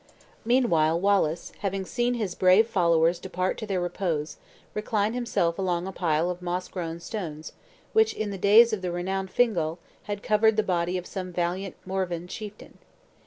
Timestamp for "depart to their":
3.19-3.79